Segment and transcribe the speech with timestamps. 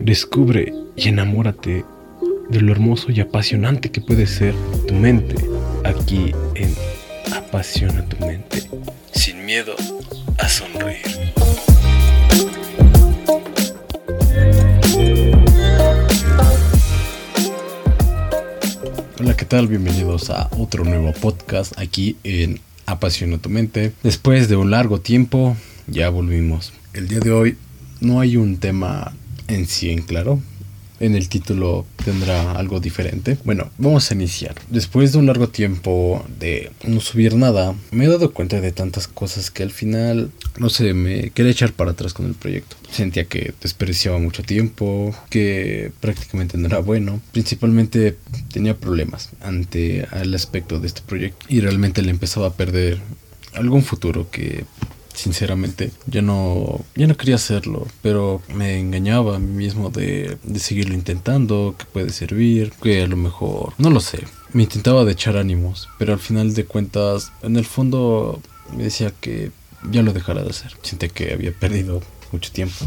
[0.00, 1.84] Descubre y enamórate
[2.50, 4.54] de lo hermoso y apasionante que puede ser
[4.86, 5.36] tu mente
[5.84, 6.74] aquí en
[7.34, 8.62] Apasiona tu mente.
[9.14, 9.74] Sin miedo
[10.38, 11.06] a sonreír.
[19.20, 19.68] Hola, ¿qué tal?
[19.68, 23.92] Bienvenidos a otro nuevo podcast aquí en Apasiona tu mente.
[24.02, 26.72] Después de un largo tiempo, ya volvimos.
[26.94, 27.56] El día de hoy
[28.00, 29.14] no hay un tema
[29.48, 30.40] en sí en claro.
[31.00, 33.38] En el título tendrá algo diferente.
[33.44, 34.54] Bueno, vamos a iniciar.
[34.68, 39.08] Después de un largo tiempo de no subir nada, me he dado cuenta de tantas
[39.08, 42.76] cosas que al final, no sé, me quería echar para atrás con el proyecto.
[42.90, 47.22] Sentía que desperdiciaba mucho tiempo, que prácticamente no era bueno.
[47.32, 48.18] Principalmente
[48.52, 53.00] tenía problemas ante el aspecto de este proyecto y realmente le empezaba a perder
[53.54, 54.64] algún futuro que
[55.14, 55.90] sinceramente.
[56.06, 60.94] Yo no, yo no quería hacerlo, pero me engañaba a mí mismo de, de seguirlo
[60.94, 64.24] intentando, que puede servir, que a lo mejor, no lo sé.
[64.52, 68.40] Me intentaba de echar ánimos, pero al final de cuentas, en el fondo
[68.76, 69.50] me decía que
[69.90, 70.72] ya lo dejara de hacer.
[70.82, 72.84] Sentí que había perdido mucho tiempo.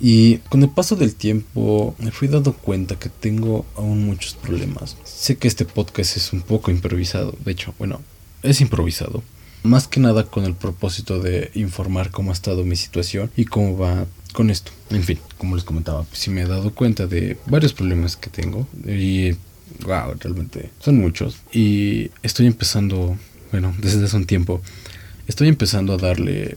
[0.00, 4.96] Y con el paso del tiempo me fui dando cuenta que tengo aún muchos problemas.
[5.04, 8.00] Sé que este podcast es un poco improvisado, de hecho, bueno,
[8.42, 9.22] es improvisado
[9.62, 13.76] más que nada con el propósito de informar cómo ha estado mi situación y cómo
[13.76, 14.72] va con esto.
[14.90, 18.30] En fin, como les comentaba, pues sí me he dado cuenta de varios problemas que
[18.30, 19.32] tengo y
[19.84, 23.16] wow, realmente son muchos y estoy empezando,
[23.50, 24.60] bueno, desde hace un tiempo
[25.26, 26.56] estoy empezando a darle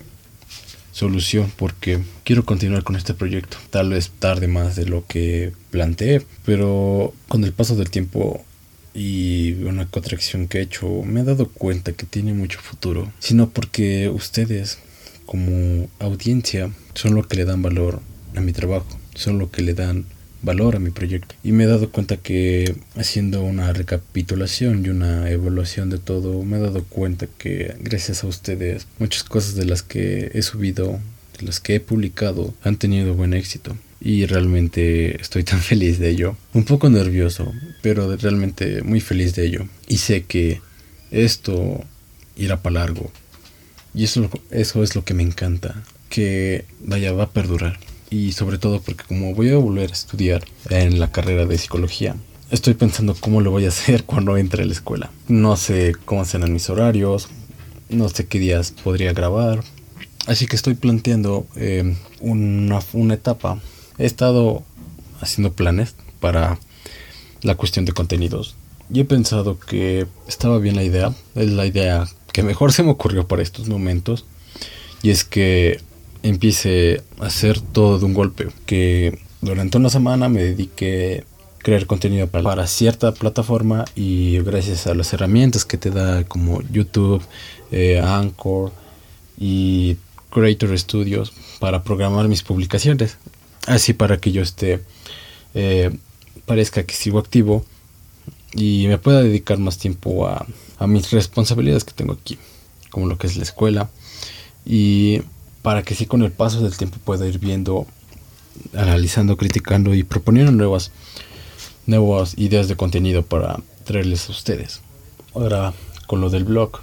[0.91, 3.57] solución porque quiero continuar con este proyecto.
[3.69, 8.45] Tal vez tarde más de lo que planteé, pero con el paso del tiempo
[8.93, 13.49] y una contracción que he hecho, me he dado cuenta que tiene mucho futuro, sino
[13.49, 14.79] porque ustedes
[15.25, 18.01] como audiencia son lo que le dan valor
[18.35, 20.05] a mi trabajo, son lo que le dan
[20.41, 21.35] valor a mi proyecto.
[21.43, 26.57] Y me he dado cuenta que haciendo una recapitulación y una evaluación de todo, me
[26.57, 30.99] he dado cuenta que gracias a ustedes muchas cosas de las que he subido,
[31.39, 36.09] de las que he publicado, han tenido buen éxito y realmente estoy tan feliz de
[36.09, 36.35] ello.
[36.53, 39.65] Un poco nervioso, pero realmente muy feliz de ello.
[39.87, 40.61] Y sé que
[41.09, 41.83] esto
[42.35, 43.11] irá para largo.
[43.95, 47.79] Y eso, eso es lo que me encanta, que vaya, va a perdurar.
[48.09, 52.15] Y sobre todo porque como voy a volver a estudiar en la carrera de psicología,
[52.51, 55.11] estoy pensando cómo lo voy a hacer cuando entre a la escuela.
[55.27, 57.29] No sé cómo serán mis horarios,
[57.89, 59.63] no sé qué días podría grabar.
[60.25, 63.61] Así que estoy planteando eh, una, una etapa
[63.97, 64.63] he estado
[65.21, 66.59] haciendo planes para
[67.41, 68.55] la cuestión de contenidos
[68.91, 72.91] y he pensado que estaba bien la idea, es la idea que mejor se me
[72.91, 74.25] ocurrió para estos momentos
[75.01, 75.81] y es que
[76.21, 81.85] empiece a hacer todo de un golpe, que durante una semana me dedique a crear
[81.85, 87.21] contenido para, cierta plataforma y gracias a las herramientas que te da como YouTube,
[87.71, 88.71] eh, Anchor
[89.37, 89.97] y
[90.29, 93.17] Creator Studios para programar mis publicaciones
[93.67, 94.83] así para que yo esté
[95.53, 95.95] eh,
[96.45, 97.65] parezca que sigo activo
[98.53, 100.45] y me pueda dedicar más tiempo a,
[100.77, 102.37] a, mis responsabilidades que tengo aquí
[102.89, 103.89] como lo que es la escuela.
[104.65, 105.21] Y
[105.61, 107.87] para que sí con el paso del tiempo pueda ir viendo
[108.73, 110.91] analizando criticando y proponiendo nuevas
[111.87, 114.81] nuevas ideas de contenido para traerles a ustedes.
[115.33, 115.73] Ahora
[116.07, 116.79] con lo del blog.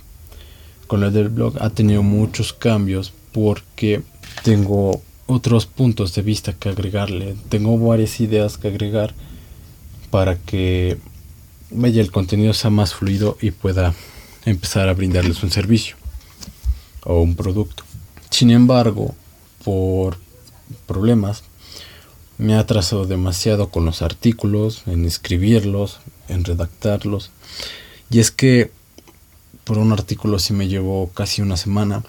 [0.87, 4.03] Con lo del blog ha tenido muchos cambios porque
[4.43, 7.37] tengo otros puntos de vista que agregarle.
[7.49, 9.15] Tengo varias ideas que agregar
[10.11, 10.99] para que
[11.71, 13.95] vaya el contenido sea más fluido y pueda
[14.45, 15.97] empezar a brindarles un servicio
[17.05, 17.85] o un producto.
[18.31, 19.15] Sin embargo,
[19.65, 20.19] por
[20.87, 21.45] problemas,
[22.37, 27.31] me ha atrasado demasiado con los artículos, en escribirlos, en redactarlos.
[28.11, 28.73] Y es que
[29.63, 32.03] por un artículo sí me llevó casi una semana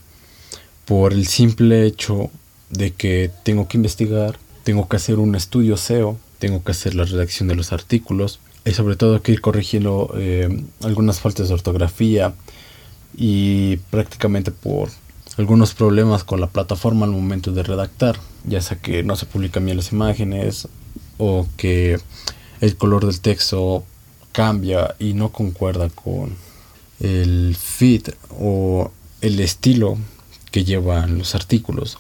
[0.85, 2.31] por el simple hecho
[2.71, 7.05] de que tengo que investigar, tengo que hacer un estudio SEO, tengo que hacer la
[7.05, 12.33] redacción de los artículos y sobre todo que ir corrigiendo eh, algunas faltas de ortografía
[13.15, 14.89] y prácticamente por
[15.37, 19.65] algunos problemas con la plataforma al momento de redactar, ya sea que no se publican
[19.65, 20.67] bien las imágenes
[21.17, 21.99] o que
[22.59, 23.83] el color del texto
[24.31, 26.35] cambia y no concuerda con
[26.99, 28.09] el feed
[28.39, 28.91] o
[29.21, 29.97] el estilo
[30.51, 31.97] que llevan los artículos.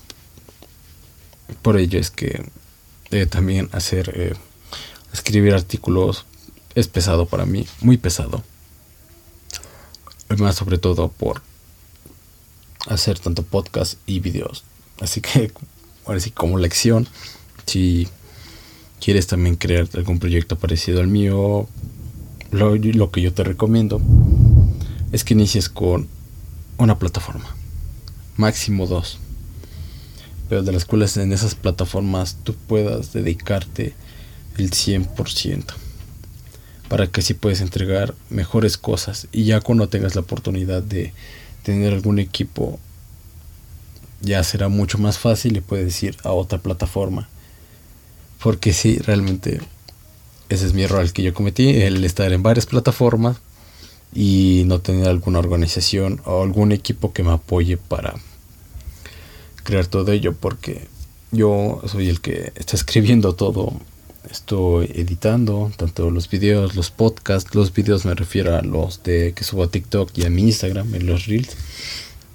[1.61, 2.43] Por ello es que
[3.11, 4.33] eh, también hacer, eh,
[5.13, 6.25] escribir artículos
[6.75, 8.43] es pesado para mí, muy pesado.
[10.37, 11.41] Más sobre todo por
[12.87, 14.63] hacer tanto podcast y videos.
[14.99, 15.51] Así que
[16.05, 17.07] ahora como lección,
[17.65, 18.07] si
[19.03, 21.67] quieres también crear algún proyecto parecido al mío,
[22.51, 24.01] lo que yo te recomiendo
[25.11, 26.07] es que inicies con
[26.77, 27.55] una plataforma,
[28.37, 29.19] máximo dos,
[30.59, 33.93] de las cuales en esas plataformas tú puedas dedicarte
[34.57, 35.63] el 100%
[36.89, 41.13] para que así puedas entregar mejores cosas y ya cuando tengas la oportunidad de
[41.63, 42.79] tener algún equipo
[44.19, 47.29] ya será mucho más fácil y puedes ir a otra plataforma.
[48.43, 49.61] Porque sí realmente
[50.49, 53.37] ese es mi error que yo cometí el estar en varias plataformas
[54.13, 58.15] y no tener alguna organización o algún equipo que me apoye para
[59.63, 60.87] crear todo ello porque
[61.31, 63.73] yo soy el que está escribiendo todo.
[64.29, 67.55] Estoy editando tanto los videos los podcasts.
[67.55, 70.93] Los videos me refiero a los de que subo a TikTok y a mi Instagram
[70.93, 71.55] en los reels.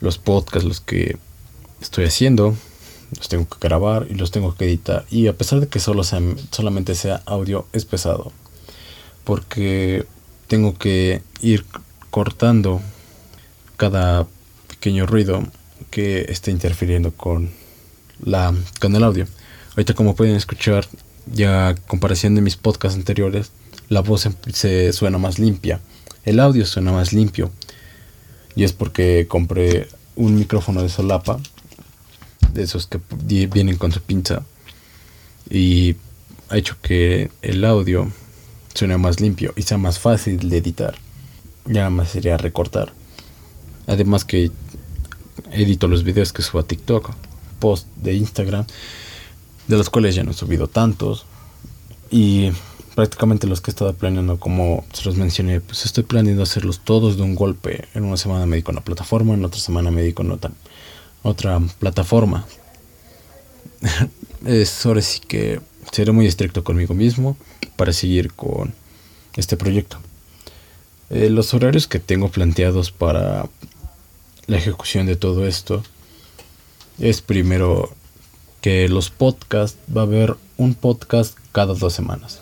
[0.00, 1.16] Los podcasts los que
[1.80, 2.56] estoy haciendo
[3.16, 5.04] los tengo que grabar y los tengo que editar.
[5.10, 6.20] Y a pesar de que solo sea,
[6.50, 8.32] solamente sea audio es pesado.
[9.24, 10.06] Porque
[10.48, 11.64] tengo que ir
[12.10, 12.80] cortando
[13.76, 14.26] cada
[14.68, 15.42] pequeño ruido
[15.90, 17.50] que esté interfiriendo con
[18.22, 19.26] la con el audio.
[19.70, 20.86] Ahorita como pueden escuchar,
[21.32, 23.52] ya comparación de mis podcasts anteriores,
[23.88, 25.80] la voz se suena más limpia,
[26.24, 27.50] el audio suena más limpio.
[28.54, 31.38] Y es porque compré un micrófono de solapa,
[32.52, 32.98] de esos que
[33.48, 34.42] vienen con su pinza,
[35.50, 35.96] y
[36.48, 38.10] ha hecho que el audio
[38.74, 40.94] suene más limpio y sea más fácil de editar.
[41.66, 42.92] Ya más sería recortar.
[43.86, 44.50] Además que
[45.52, 47.10] edito los videos que subo a TikTok,
[47.58, 48.66] post de Instagram,
[49.68, 51.26] de los cuales ya no he subido tantos.
[52.10, 52.50] Y
[52.94, 57.16] prácticamente los que he estado planeando, como se los mencioné, pues estoy planeando hacerlos todos
[57.16, 57.86] de un golpe.
[57.94, 60.50] En una semana me dedico a una plataforma, en otra semana me dedico a otra,
[61.22, 62.46] otra plataforma.
[64.46, 65.60] es ahora sí que
[65.92, 67.36] seré muy estricto conmigo mismo
[67.76, 68.74] para seguir con
[69.36, 69.98] este proyecto.
[71.10, 73.48] Eh, los horarios que tengo planteados para
[74.46, 75.82] la ejecución de todo esto
[76.98, 77.92] es primero
[78.60, 82.40] que los podcasts va a haber un podcast cada dos semanas.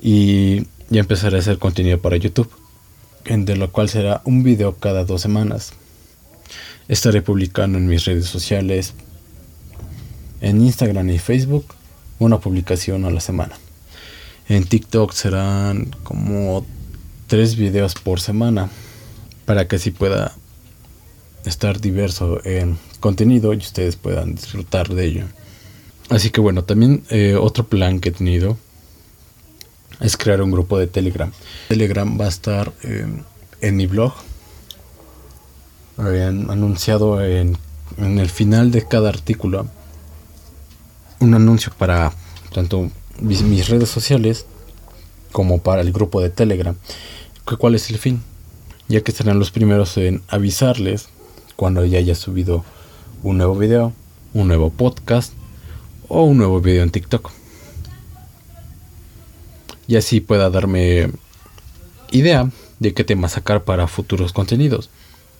[0.00, 2.50] Y ya empezaré a hacer contenido para YouTube
[3.36, 5.72] de lo cual será un video cada dos semanas.
[6.88, 8.94] Estaré publicando en mis redes sociales
[10.40, 11.74] en Instagram y Facebook
[12.18, 13.56] una publicación a la semana.
[14.48, 16.64] En TikTok serán como
[17.26, 18.70] tres videos por semana
[19.44, 20.34] para que así pueda
[21.44, 25.24] estar diverso en contenido y ustedes puedan disfrutar de ello.
[26.10, 28.56] Así que bueno, también eh, otro plan que he tenido
[30.00, 31.30] es crear un grupo de Telegram.
[31.68, 33.22] Telegram va a estar em,
[33.60, 34.14] en mi blog.
[35.96, 37.58] Habían anunciado en,
[37.96, 39.68] en el final de cada artículo
[41.20, 42.12] un anuncio para
[42.52, 44.46] tanto mis, redes sociales
[45.32, 46.76] como para el grupo de Telegram.
[47.58, 48.22] ¿Cuál es el fin?
[48.88, 51.08] Ya que serán los primeros en avisarles
[51.58, 52.64] cuando ya haya subido
[53.24, 53.92] un nuevo video,
[54.32, 55.32] un nuevo podcast
[56.06, 57.32] o un nuevo video en TikTok.
[59.88, 61.10] Y así pueda darme
[62.12, 64.88] idea de qué tema sacar para futuros contenidos,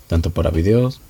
[0.08, 1.00] tanto para videos,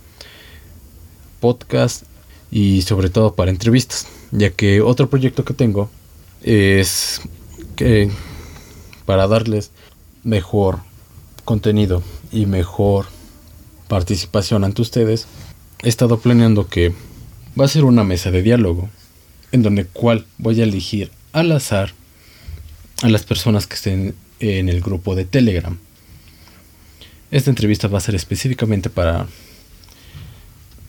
[1.40, 2.04] podcast
[2.50, 5.88] y sobre todo para entrevistas, ya que otro proyecto que tengo
[6.42, 7.22] es
[7.76, 8.10] que
[9.06, 9.70] para darles
[10.22, 10.80] mejor
[11.46, 13.06] contenido y mejor
[13.88, 15.26] participación ante ustedes,
[15.82, 16.94] he estado planeando que
[17.58, 18.88] va a ser una mesa de diálogo
[19.52, 21.92] en donde cual voy a elegir al azar
[23.02, 25.78] a las personas que estén en el grupo de Telegram.
[27.30, 29.26] Esta entrevista va a ser específicamente para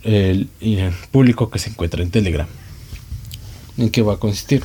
[0.03, 2.47] el, el público que se encuentra en Telegram.
[3.77, 4.63] ¿En qué va a consistir?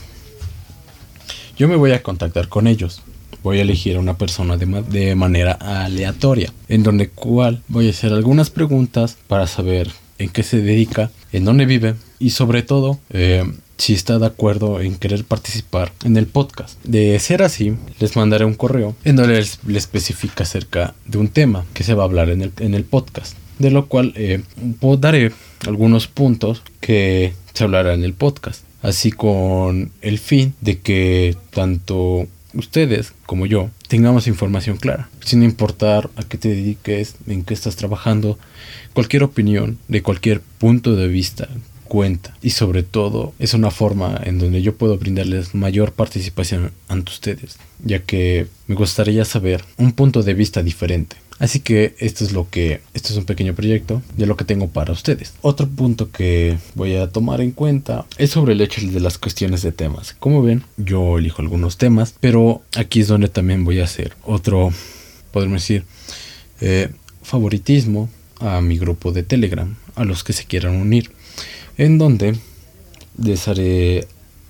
[1.56, 3.02] Yo me voy a contactar con ellos.
[3.44, 8.12] Voy a elegir a una persona de, manera aleatoria, en donde cual voy a hacer
[8.14, 13.44] algunas preguntas para saber en qué se dedica, en dónde vive y sobre todo eh,
[13.76, 16.82] si está de acuerdo en querer participar en el podcast.
[16.84, 21.66] De ser así, les mandaré un correo en donde les, especifica acerca de un tema
[21.74, 23.36] que se va a hablar en el, en el podcast.
[23.58, 24.42] De lo cual eh,
[24.98, 25.32] daré
[25.66, 32.28] algunos puntos que se hablará en el podcast así con el fin de que tanto
[32.54, 37.76] ustedes como yo tengamos información clara, sin importar a qué te dediques, en qué estás
[37.76, 38.38] trabajando,
[38.92, 41.48] cualquier opinión de cualquier punto de vista
[41.84, 42.36] cuenta.
[42.42, 47.56] Y sobre todo es una forma en donde yo puedo brindarles mayor participación ante ustedes,
[47.84, 52.48] ya que me gustaría saber un punto de vista diferente Así que esto es lo
[52.48, 55.34] que, esto es un pequeño proyecto de lo que tengo para ustedes.
[55.42, 59.62] Otro punto que voy a tomar en cuenta es sobre el hecho de las cuestiones
[59.62, 60.14] de temas.
[60.18, 64.72] Como ven, yo elijo algunos temas, pero aquí es donde también voy a hacer otro,
[65.32, 65.84] podemos decir,
[66.60, 66.90] eh,
[67.22, 71.10] favoritismo a mi grupo de Telegram, a los que se quieran unir,
[71.78, 72.36] en donde
[73.18, 74.06] les haré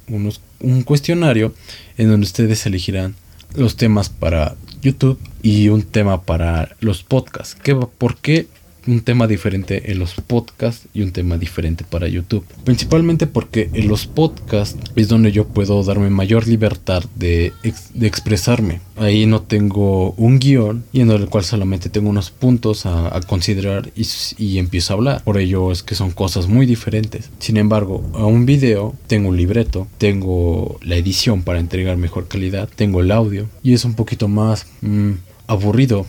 [0.09, 1.55] unos, un cuestionario
[1.97, 3.15] en donde ustedes elegirán
[3.55, 7.57] los temas para YouTube y un tema para los podcasts.
[7.61, 8.47] ¿Qué, ¿Por qué
[8.87, 12.45] un tema diferente en los podcasts y un tema diferente para YouTube.
[12.65, 17.53] Principalmente porque en los podcasts es donde yo puedo darme mayor libertad de,
[18.01, 18.81] expresarme.
[18.97, 23.91] Ahí no tengo un guion y en el cual solamente tengo unos puntos a, considerar
[23.97, 24.07] y,
[24.39, 25.25] y, empiezo a hablar.
[25.25, 27.31] Por ello es que son cosas muy diferentes.
[27.39, 32.69] Sin embargo, a un video tengo un libreto, tengo la edición para entregar mejor calidad,
[32.75, 35.13] tengo el audio y es un poquito más mm,
[35.47, 36.07] aburrido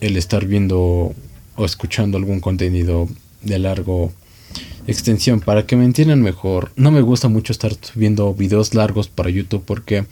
[0.00, 1.14] el estar viendo
[1.56, 3.08] o escuchando algún contenido
[3.42, 4.12] de largo
[4.86, 6.70] extensión para que me entiendan mejor.
[6.76, 10.06] No me gusta mucho estar viendo videos largos para YouTube porque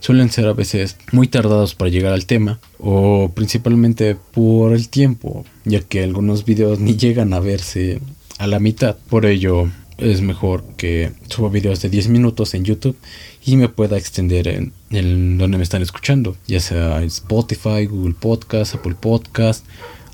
[0.00, 5.44] suelen ser a veces muy tardados para llegar al tema o principalmente por el tiempo,
[5.64, 8.00] ya que algunos videos ni llegan a verse
[8.38, 8.96] a la mitad.
[9.08, 12.96] Por ello es mejor que suba videos de 10 minutos en YouTube
[13.44, 18.74] y me pueda extender en, en donde me están escuchando, ya sea Spotify, Google Podcast,
[18.74, 19.64] Apple Podcast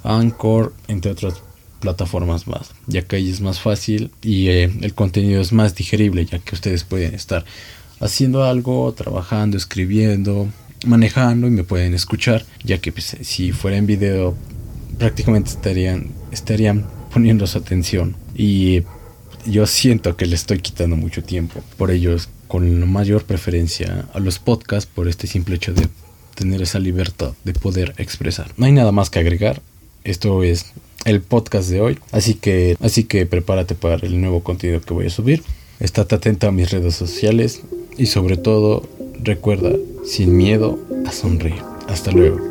[0.02, 1.42] Anchor, entre otras
[1.80, 6.26] plataformas más, ya que ahí es más fácil y eh, el contenido es más digerible,
[6.26, 7.44] ya que ustedes pueden estar
[8.00, 10.48] haciendo algo, trabajando, escribiendo,
[10.86, 14.36] manejando y me pueden escuchar, ya que pues, si fuera en video
[14.98, 18.82] prácticamente estarían, estarían poniendo su atención y
[19.46, 22.16] yo siento que le estoy quitando mucho tiempo, por ello
[22.46, 25.88] con mayor preferencia a los podcasts por este simple hecho de
[26.34, 28.52] tener esa libertad de poder expresar.
[28.56, 29.62] No hay nada más que agregar.
[30.04, 30.72] Esto es
[31.04, 31.98] el podcast de hoy.
[32.12, 35.42] Así que, así que prepárate para el nuevo contenido que voy a subir.
[35.78, 37.62] Estate atento a mis redes sociales
[37.96, 38.88] y sobre todo
[39.22, 39.72] recuerda,
[40.04, 41.62] sin miedo a sonreír.
[41.88, 42.49] Hasta luego.